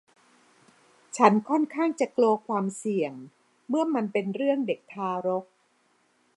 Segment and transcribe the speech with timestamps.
[1.17, 3.13] ฉันค่อนข้างจะกลัวความเสี่ยง
[3.69, 5.45] เมื่อมันเป็นเรื่องเด็กทารก